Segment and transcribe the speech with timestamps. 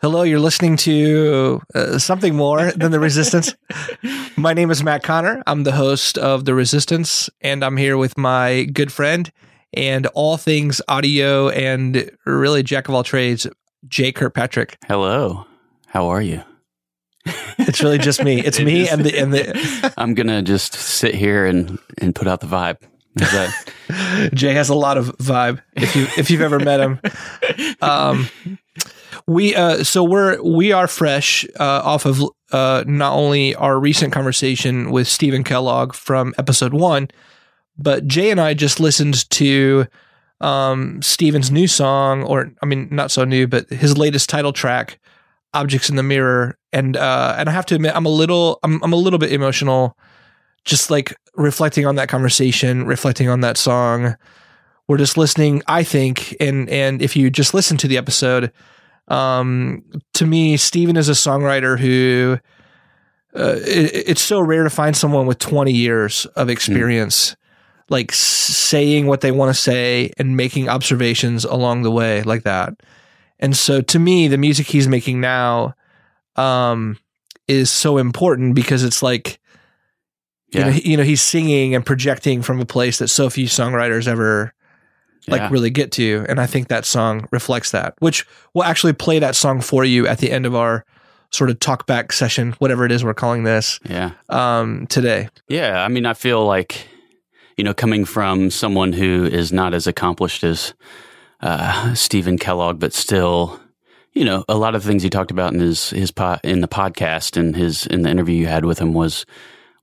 [0.00, 3.54] Hello, you're listening to uh, something more than The Resistance.
[4.36, 5.42] my name is Matt Connor.
[5.46, 9.30] I'm the host of The Resistance, and I'm here with my good friend
[9.74, 13.46] and all things audio and really jack of all trades,
[13.88, 14.78] Jay Kirkpatrick.
[14.86, 15.44] Hello.
[15.86, 16.42] How are you?
[17.58, 18.40] It's really just me.
[18.40, 18.92] It's It me is.
[18.92, 22.78] and the and the I'm gonna just sit here and and put out the vibe.
[23.20, 27.00] Is that Jay has a lot of vibe if you if you've ever met him.
[27.82, 28.28] Um,
[29.30, 34.12] we uh, so we're we are fresh uh, off of uh, not only our recent
[34.12, 37.08] conversation with Stephen Kellogg from episode one,
[37.78, 39.86] but Jay and I just listened to
[40.40, 44.98] um, Stephen's new song, or I mean, not so new, but his latest title track,
[45.54, 48.82] "Objects in the Mirror," and uh, and I have to admit, I'm a little I'm
[48.82, 49.96] I'm a little bit emotional
[50.64, 54.16] just like reflecting on that conversation, reflecting on that song.
[54.88, 58.50] We're just listening, I think, and and if you just listen to the episode,
[59.10, 59.82] um,
[60.14, 62.38] to me, Stephen is a songwriter who
[63.34, 67.36] uh, it, it's so rare to find someone with 20 years of experience,
[67.88, 72.74] like saying what they want to say and making observations along the way like that.
[73.40, 75.74] And so to me, the music he's making now
[76.36, 76.96] um,
[77.48, 79.40] is so important because it's like,
[80.52, 84.08] you know, you know, he's singing and projecting from a place that so few songwriters
[84.08, 84.52] ever
[85.28, 85.48] like yeah.
[85.50, 86.02] really get to.
[86.02, 86.26] you.
[86.28, 90.06] And I think that song reflects that, which we'll actually play that song for you
[90.06, 90.84] at the end of our
[91.30, 94.12] sort of talk back session, whatever it is we're calling this, yeah.
[94.28, 95.28] um, today.
[95.48, 95.82] Yeah.
[95.82, 96.88] I mean, I feel like
[97.60, 100.72] you know, coming from someone who is not as accomplished as
[101.42, 103.60] uh, Stephen Kellogg, but still.
[104.12, 106.62] You know, a lot of the things he talked about in his his po- in
[106.62, 109.24] the podcast and his in the interview you had with him was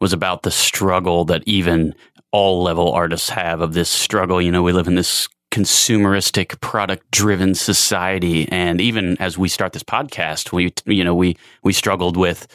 [0.02, 1.96] was about the struggle that even
[2.32, 4.42] all level artists have of this struggle.
[4.42, 8.48] You know, we live in this consumeristic product driven society.
[8.52, 12.48] And even as we start this podcast, we, you know, we, we struggled with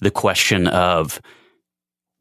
[0.00, 1.20] the question of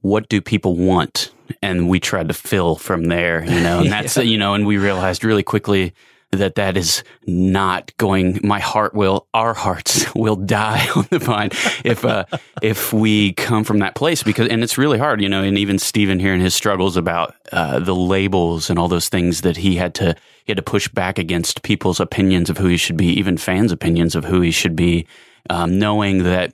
[0.01, 1.31] what do people want?
[1.61, 4.23] And we tried to fill from there, you know, and that's, Yeah.
[4.23, 5.93] you know, and we realized really quickly
[6.31, 11.49] that that is not going my heart will our hearts will die on the vine
[11.85, 12.25] if uh
[12.61, 15.79] if we come from that place because and it's really hard you know and even
[15.79, 19.75] Stephen here in his struggles about uh the labels and all those things that he
[19.75, 23.07] had to he had to push back against people's opinions of who he should be
[23.07, 25.07] even fans opinions of who he should be
[25.49, 26.53] um knowing that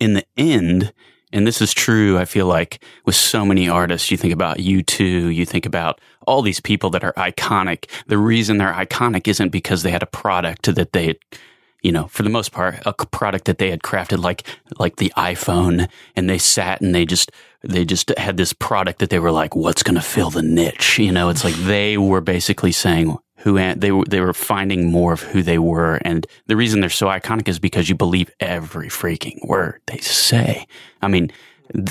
[0.00, 0.92] in the end
[1.32, 4.10] and this is true, I feel like, with so many artists.
[4.10, 7.88] You think about U2, you think about all these people that are iconic.
[8.06, 11.16] The reason they're iconic isn't because they had a product that they had,
[11.82, 14.44] you know, for the most part, a product that they had crafted like,
[14.78, 17.30] like the iPhone and they sat and they just,
[17.62, 20.98] they just had this product that they were like, what's going to fill the niche?
[20.98, 25.12] You know, it's like they were basically saying, who they were they were finding more
[25.12, 25.96] of who they were.
[26.04, 30.66] And the reason they're so iconic is because you believe every freaking word they say.
[31.02, 31.30] I mean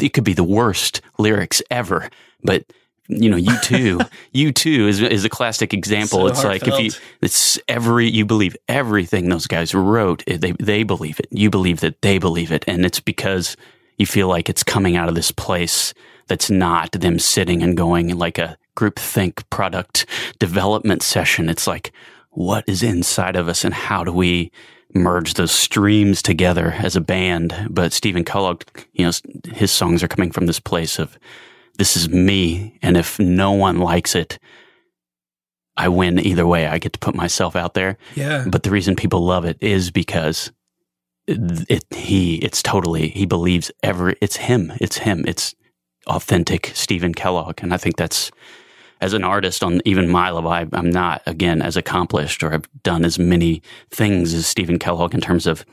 [0.01, 2.09] it could be the worst lyrics ever
[2.43, 2.65] but
[3.07, 6.19] you know U2 U2 is is a classic example.
[6.19, 10.23] So it's like if you it's every you believe everything those guys wrote.
[10.25, 11.27] They they believe it.
[11.31, 12.63] You believe that they believe it.
[12.67, 13.57] And it's because
[13.97, 15.93] you feel like it's coming out of this place
[16.29, 20.05] that's not them sitting and going like a groupthink product
[20.39, 21.49] development session.
[21.49, 21.91] It's like,
[22.29, 24.51] what is inside of us and how do we
[24.93, 27.67] merge those streams together as a band?
[27.69, 28.63] But Stephen Kellogg,
[28.93, 29.11] you know,
[29.53, 31.19] his songs are coming from this place of,
[31.77, 32.77] this is me.
[32.81, 34.39] And if no one likes it,
[35.75, 36.67] I win either way.
[36.67, 37.97] I get to put myself out there.
[38.15, 38.45] Yeah.
[38.47, 40.51] But the reason people love it is because
[41.25, 45.53] it, it he it's totally he believes every it's him it's him it's
[46.07, 47.61] authentic Stephen Kellogg.
[47.61, 48.31] And I think that's
[49.01, 52.69] as an artist on even my level I, I'm not again as accomplished or I've
[52.83, 53.61] done as many
[53.91, 55.65] things as Stephen Kellogg in terms of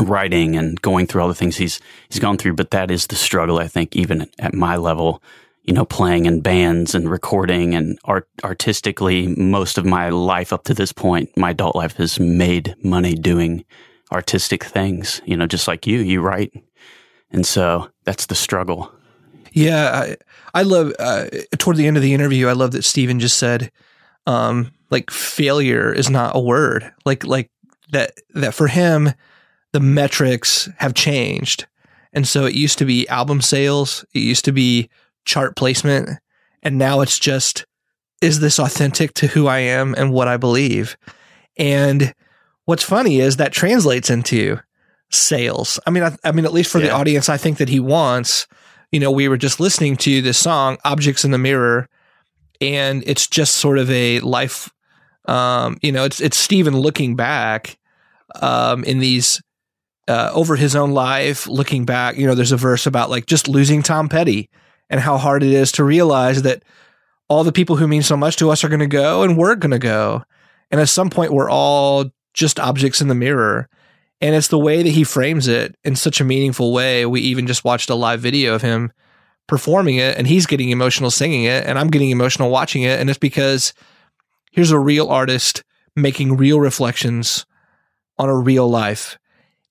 [0.00, 2.54] writing and going through all the things he's he's gone through.
[2.54, 5.22] But that is the struggle I think even at my level
[5.62, 10.64] you know playing in bands and recording and art artistically most of my life up
[10.64, 13.64] to this point my adult life has made money doing
[14.12, 16.52] artistic things you know just like you you write.
[17.30, 18.92] And so that's the struggle
[19.54, 20.16] Yeah, I,
[20.52, 21.26] I love uh,
[21.58, 22.48] toward the end of the interview.
[22.48, 23.70] I love that Stephen just said,
[24.26, 26.92] um, like failure is not a word.
[27.04, 27.50] Like like
[27.92, 29.12] that that for him,
[29.72, 31.66] the metrics have changed,
[32.12, 34.90] and so it used to be album sales, it used to be
[35.24, 36.18] chart placement,
[36.62, 37.64] and now it's just
[38.20, 40.96] is this authentic to who I am and what I believe?
[41.56, 42.14] And
[42.64, 44.58] what's funny is that translates into
[45.10, 45.78] sales.
[45.86, 48.46] I mean, I, I mean, at least for the audience, I think that he wants.
[48.94, 51.88] You know, we were just listening to this song, "Objects in the Mirror,"
[52.60, 54.70] and it's just sort of a life.
[55.26, 57.76] Um, you know, it's it's Stephen looking back
[58.40, 59.42] um, in these
[60.06, 62.16] uh, over his own life, looking back.
[62.16, 64.48] You know, there's a verse about like just losing Tom Petty
[64.88, 66.62] and how hard it is to realize that
[67.28, 69.56] all the people who mean so much to us are going to go and we're
[69.56, 70.22] going to go.
[70.70, 73.68] And at some point, we're all just objects in the mirror.
[74.24, 77.04] And it's the way that he frames it in such a meaningful way.
[77.04, 78.90] We even just watched a live video of him
[79.46, 82.98] performing it, and he's getting emotional singing it, and I'm getting emotional watching it.
[82.98, 83.74] And it's because
[84.50, 85.62] here's a real artist
[85.94, 87.44] making real reflections
[88.16, 89.18] on a real life.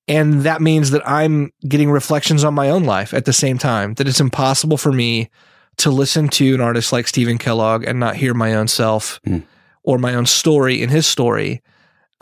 [0.08, 3.96] And that means that I'm getting reflections on my own life at the same time,
[3.96, 5.32] that it's impossible for me
[5.78, 9.42] to listen to an artist like Stephen Kellogg and not hear my own self mm.
[9.82, 11.64] or my own story in his story.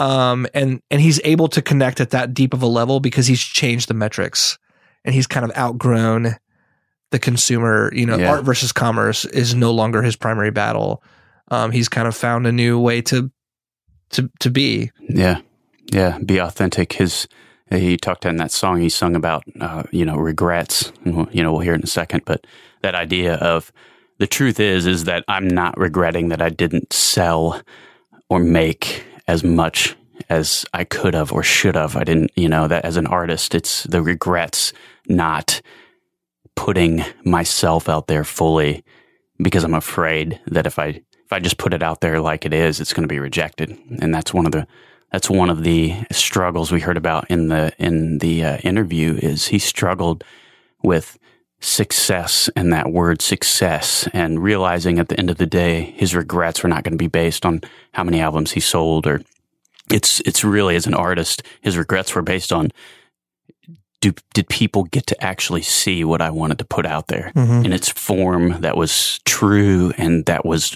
[0.01, 3.39] Um, and and he's able to connect at that deep of a level because he's
[3.39, 4.57] changed the metrics
[5.05, 6.37] and he's kind of outgrown
[7.11, 7.91] the consumer.
[7.93, 8.31] You know, yeah.
[8.31, 11.03] art versus commerce is no longer his primary battle.
[11.51, 13.29] Um, he's kind of found a new way to
[14.11, 14.89] to to be.
[15.07, 15.41] Yeah,
[15.93, 16.93] yeah, be authentic.
[16.93, 17.27] His
[17.69, 21.61] he talked in that song he sung about uh, you know regrets, you know we'll
[21.61, 22.47] hear it in a second, but
[22.81, 23.71] that idea of
[24.17, 27.61] the truth is is that I'm not regretting that I didn't sell
[28.29, 29.95] or make as much
[30.29, 31.95] as I could have or should have.
[31.95, 34.73] I didn't, you know, that as an artist, it's the regrets
[35.07, 35.61] not
[36.55, 38.83] putting myself out there fully
[39.41, 42.53] because I'm afraid that if I if I just put it out there like it
[42.53, 43.77] is, it's going to be rejected.
[44.01, 44.67] And that's one of the
[45.11, 49.47] that's one of the struggles we heard about in the in the uh, interview is
[49.47, 50.23] he struggled
[50.83, 51.17] with
[51.61, 56.63] success and that word success and realizing at the end of the day his regrets
[56.63, 57.61] were not going to be based on
[57.93, 59.21] how many albums he sold or
[59.91, 62.71] it's it's really as an artist his regrets were based on
[64.01, 67.63] do, did people get to actually see what I wanted to put out there mm-hmm.
[67.65, 70.75] in its form that was true and that was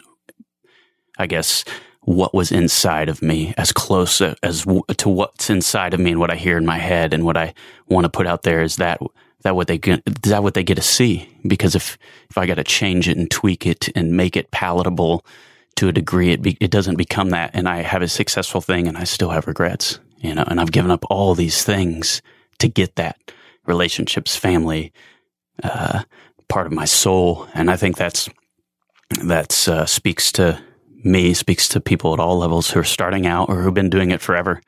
[1.18, 1.66] I guess
[2.02, 4.66] what was inside of me as close as
[4.98, 7.56] to what's inside of me and what I hear in my head and what I
[7.88, 9.00] want to put out there is that
[9.46, 11.30] that what they get is that what they get to see?
[11.48, 11.98] Because if
[12.30, 15.26] if I got to change it and tweak it and make it palatable
[15.78, 17.52] to a degree it be, it doesn't become that.
[17.54, 20.72] And I have a successful thing and I still have regrets you know and I've
[20.72, 22.22] given up all these things
[22.60, 23.18] to get that
[23.66, 24.92] relationships family
[25.64, 26.04] uh,
[26.48, 27.48] part of my soul.
[27.54, 28.30] And I think that's
[29.24, 30.62] that's uh, speaks to
[31.04, 34.12] me speaks to people at all levels who are starting out or who've been doing
[34.12, 34.62] it forever.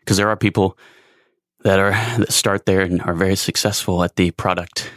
[0.00, 0.76] Because there are people
[1.62, 4.90] that are that start there and are very successful at the product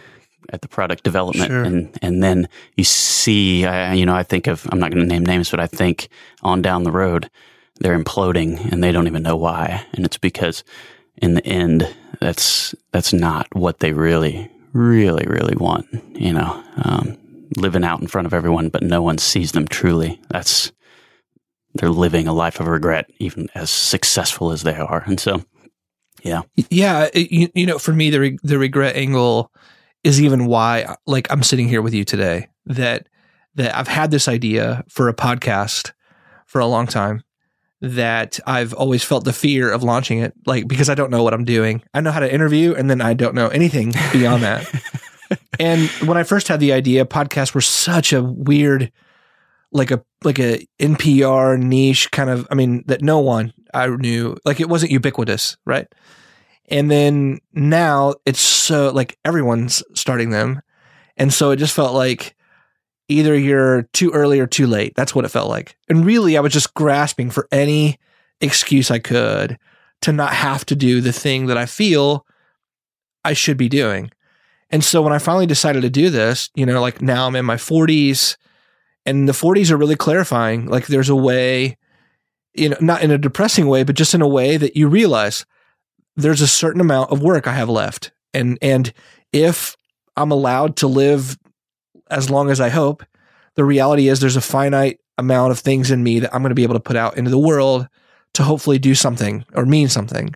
[0.49, 1.49] at the product development.
[1.49, 1.63] Sure.
[1.63, 5.07] and and then you see I, you know I think of I'm not going to
[5.07, 6.09] name names but I think
[6.41, 7.29] on down the road
[7.79, 9.85] they're imploding and they don't even know why.
[9.93, 10.63] And it's because
[11.17, 17.17] in the end that's that's not what they really really really want you know um,
[17.57, 20.19] living out in front of everyone but no one sees them truly.
[20.29, 20.71] That's
[21.75, 25.03] they're living a life of regret even as successful as they are.
[25.07, 25.43] And so
[26.21, 26.41] yeah.
[26.69, 27.09] Yeah.
[27.13, 29.51] You, you, know, for me, the, re- the regret angle
[30.03, 33.07] is even why, like, I'm sitting here with you today that,
[33.55, 35.91] that I've had this idea for a podcast
[36.45, 37.23] for a long time
[37.81, 41.33] that I've always felt the fear of launching it, like, because I don't know what
[41.33, 41.83] I'm doing.
[41.93, 44.69] I know how to interview and then I don't know anything beyond that.
[45.59, 48.91] and when I first had the idea, podcasts were such a weird,
[49.73, 52.47] like a like a NPR niche kind of.
[52.51, 55.87] I mean, that no one I knew like it wasn't ubiquitous, right?
[56.69, 60.61] And then now it's so like everyone's starting them.
[61.17, 62.35] And so it just felt like
[63.09, 64.93] either you're too early or too late.
[64.95, 65.77] That's what it felt like.
[65.89, 67.99] And really, I was just grasping for any
[68.41, 69.57] excuse I could
[70.01, 72.25] to not have to do the thing that I feel
[73.23, 74.11] I should be doing.
[74.69, 77.45] And so when I finally decided to do this, you know, like now I'm in
[77.45, 78.37] my 40s
[79.05, 80.65] and the 40s are really clarifying.
[80.65, 81.77] Like there's a way,
[82.53, 85.45] you know, not in a depressing way, but just in a way that you realize
[86.15, 88.11] there's a certain amount of work I have left.
[88.33, 88.93] And, and
[89.31, 89.75] if
[90.15, 91.37] I'm allowed to live
[92.09, 93.03] as long as I hope,
[93.55, 96.55] the reality is there's a finite amount of things in me that I'm going to
[96.55, 97.87] be able to put out into the world
[98.33, 100.33] to hopefully do something or mean something.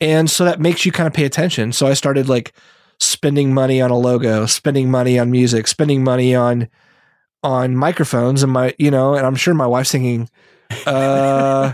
[0.00, 1.72] And so that makes you kind of pay attention.
[1.72, 2.52] So I started like
[3.00, 6.68] spending money on a logo, spending money on music, spending money on
[7.42, 10.28] on microphones and my you know, and I'm sure my wife's thinking,
[10.86, 11.72] uh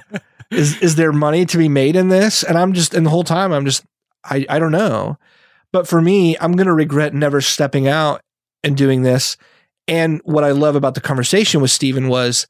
[0.51, 2.43] is is there money to be made in this?
[2.43, 3.85] And I'm just and the whole time I'm just
[4.25, 5.19] I I don't know.
[5.73, 8.23] But for me, I'm to regret never stepping out
[8.65, 9.37] and doing this.
[9.87, 12.47] And what I love about the conversation with Stephen was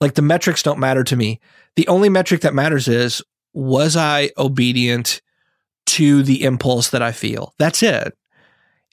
[0.00, 1.40] like the metrics don't matter to me.
[1.76, 5.20] The only metric that matters is was I obedient
[5.86, 7.52] to the impulse that I feel?
[7.58, 8.16] That's it.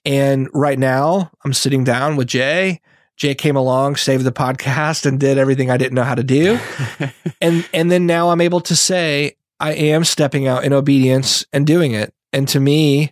[0.05, 2.81] And right now, I'm sitting down with Jay
[3.17, 6.59] Jay came along, saved the podcast, and did everything I didn't know how to do.
[7.41, 11.65] and and then now I'm able to say, I am stepping out in obedience and
[11.65, 12.13] doing it.
[12.31, 13.11] And to me,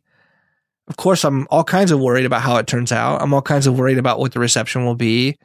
[0.87, 3.21] of course, I'm all kinds of worried about how it turns out.
[3.21, 5.37] I'm all kinds of worried about what the reception will be.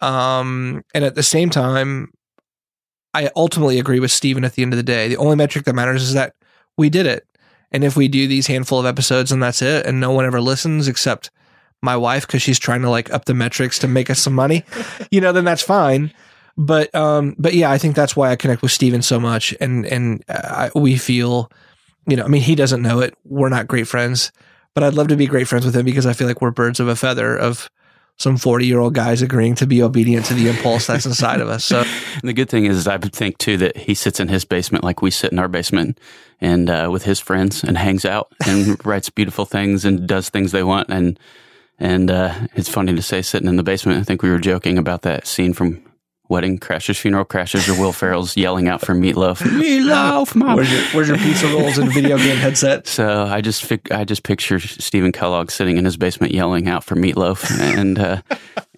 [0.00, 2.12] Um, and at the same time,
[3.14, 5.06] I ultimately agree with Stephen at the end of the day.
[5.06, 6.34] The only metric that matters is that
[6.76, 7.24] we did it.
[7.70, 10.40] And if we do these handful of episodes and that's it, and no one ever
[10.40, 11.30] listens except
[11.82, 14.64] my wife because she's trying to like up the metrics to make us some money,
[15.10, 16.12] you know, then that's fine.
[16.56, 19.86] But um, but yeah, I think that's why I connect with Stephen so much, and
[19.86, 21.50] and uh, we feel,
[22.06, 23.14] you know, I mean, he doesn't know it.
[23.24, 24.32] We're not great friends,
[24.74, 26.78] but I'd love to be great friends with him because I feel like we're birds
[26.78, 27.70] of a feather of
[28.18, 31.48] some 40 year old guys agreeing to be obedient to the impulse that's inside of
[31.48, 31.64] us.
[31.64, 31.80] So
[32.14, 35.02] And the good thing is, I think too that he sits in his basement like
[35.02, 35.98] we sit in our basement,
[36.40, 40.52] and uh, with his friends and hangs out and writes beautiful things and does things
[40.52, 40.88] they want.
[40.90, 41.18] And
[41.82, 43.98] and uh, it's funny to say sitting in the basement.
[44.00, 45.82] I think we were joking about that scene from
[46.28, 49.38] Wedding Crashers, Funeral Crashers, or Will Ferrell's yelling out for Meatloaf.
[49.40, 50.54] Meatloaf, mom.
[50.56, 52.86] where's your where's your pizza rolls and video game headset?
[52.92, 56.84] So I just fic- I just picture Stephen Kellogg sitting in his basement yelling out
[56.84, 58.22] for Meatloaf and uh,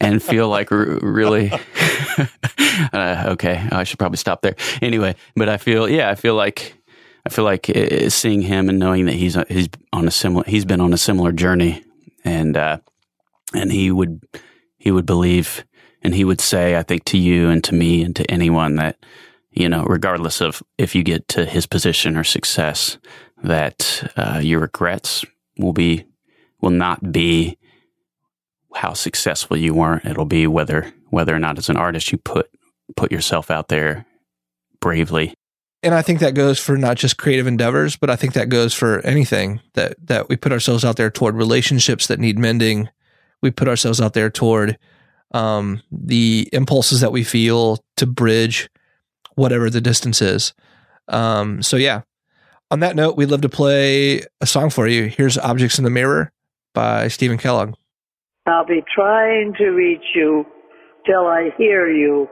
[0.00, 1.52] and feel like r- really
[2.92, 3.68] uh, okay.
[3.70, 5.14] I should probably stop there anyway.
[5.36, 6.74] But I feel yeah, I feel like
[7.26, 10.64] I feel like uh, seeing him and knowing that he's he's on a similar he's
[10.64, 11.84] been on a similar journey
[12.24, 12.78] and uh,
[13.54, 14.22] and he would
[14.76, 15.64] he would believe
[16.02, 18.98] and he would say I think to you and to me and to anyone that
[19.50, 22.98] you know regardless of if you get to his position or success
[23.42, 25.24] that uh, your regrets
[25.58, 26.04] will be
[26.60, 27.58] will not be
[28.74, 30.04] how successful you weren't.
[30.04, 32.50] It'll be whether whether or not as an artist you put
[32.96, 34.06] put yourself out there
[34.80, 35.34] bravely.
[35.82, 38.72] And I think that goes for not just creative endeavors, but I think that goes
[38.74, 42.88] for anything that that we put ourselves out there toward relationships that need mending.
[43.44, 44.78] We put ourselves out there toward
[45.32, 48.70] um, the impulses that we feel to bridge
[49.34, 50.54] whatever the distance is.
[51.08, 52.02] Um, so yeah.
[52.70, 55.04] On that note, we'd love to play a song for you.
[55.04, 56.32] Here's "Objects in the Mirror"
[56.72, 57.74] by Stephen Kellogg.
[58.46, 60.44] I'll be trying to reach you
[61.06, 62.26] till I hear you.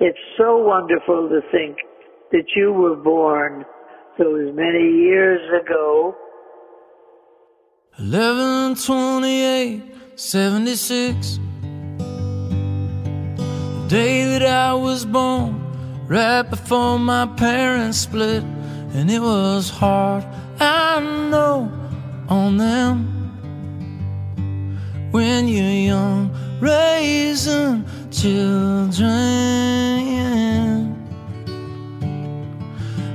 [0.00, 1.76] It's so wonderful to think
[2.30, 3.64] that you were born
[4.18, 6.14] those many years ago.
[7.98, 9.82] 11 28
[10.16, 11.66] 76 The
[13.88, 15.58] day that I was born
[16.06, 18.42] Right before my parents split
[18.94, 20.24] And it was hard,
[20.60, 21.00] I
[21.30, 21.72] know,
[22.28, 23.08] on them.
[25.10, 29.08] When you're young, raising children.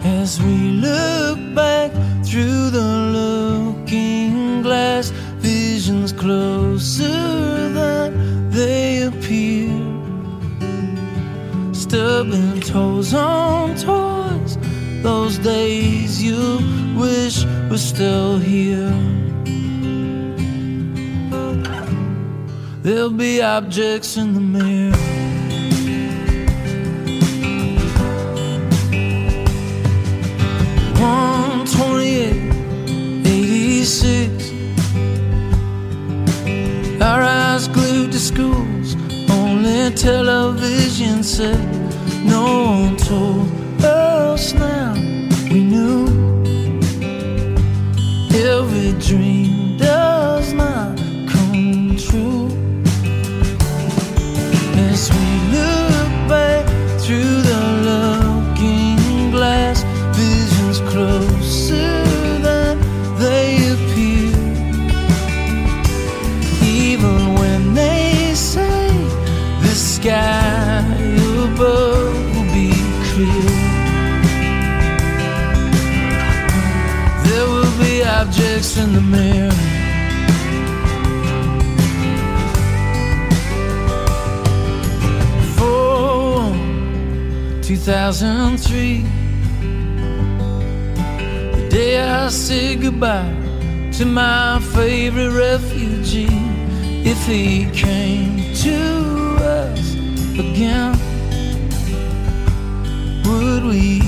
[0.03, 1.16] As we look
[12.17, 14.57] Stubbing toes on toys,
[15.03, 16.57] those days you
[16.97, 18.89] wish were still here.
[22.81, 24.97] There'll be objects in the mirror.
[36.99, 38.95] Our eyes glued to schools.
[39.29, 41.76] Only television said
[42.37, 43.56] no one
[88.07, 89.01] 2003,
[91.51, 93.35] the day I said goodbye
[93.97, 96.29] to my favorite refugee.
[97.03, 99.95] If he came to us
[100.39, 100.93] again,
[103.25, 104.06] would we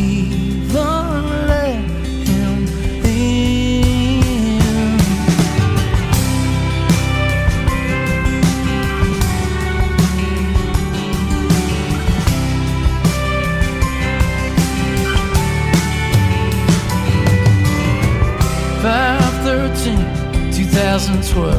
[20.80, 21.52] 2012.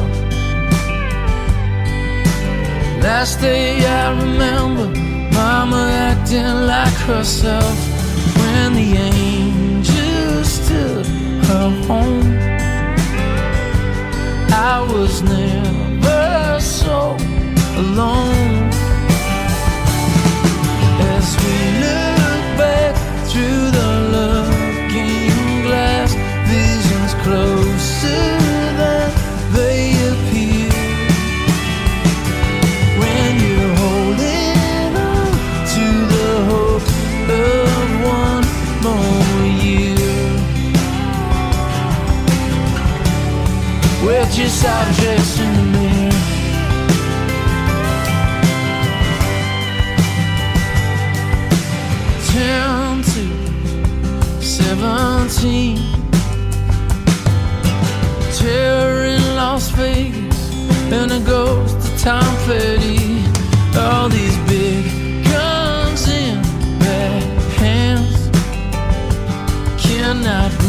[3.03, 4.87] Last day I remember
[5.31, 7.77] Mama acting like herself
[8.39, 11.05] when the angels took
[11.49, 12.33] her home.
[14.49, 17.15] I was never so
[17.77, 18.40] alone.
[70.23, 70.60] Cannot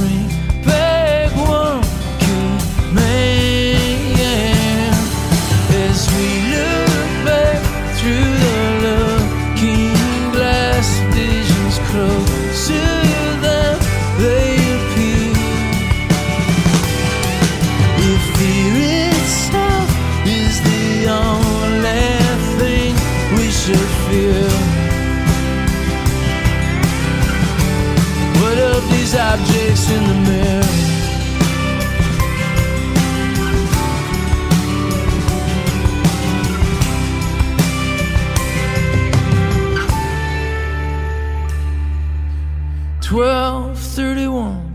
[43.12, 44.74] 12, 31,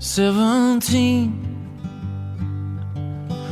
[0.00, 1.30] 17.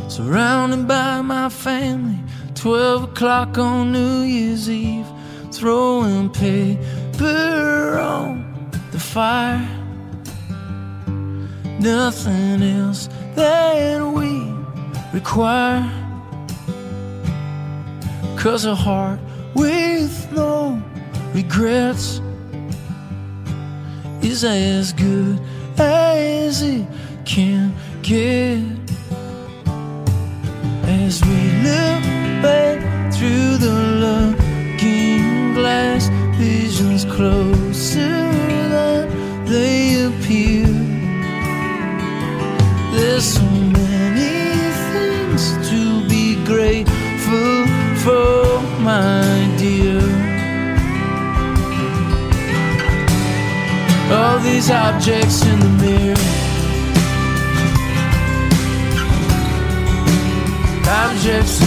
[0.08, 2.18] Surrounded by my family,
[2.56, 5.06] 12 o'clock on New Year's Eve,
[5.52, 9.64] throwing paper on the fire.
[11.78, 14.52] Nothing else that we
[15.12, 15.88] require.
[18.36, 19.20] Cause a heart
[19.54, 20.82] with no
[21.32, 22.20] regrets
[24.22, 25.40] is as good
[25.78, 26.86] as it
[27.24, 28.62] can get.
[30.84, 32.02] As we look
[32.42, 38.32] back through the looking glass, visions closer
[38.74, 40.66] than they appear.
[42.92, 43.24] There's
[54.10, 56.16] All these objects in the mirror.
[60.88, 61.60] Objects